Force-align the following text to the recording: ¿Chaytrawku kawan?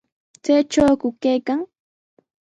¿Chaytrawku 0.43 1.07
kawan? 1.23 1.59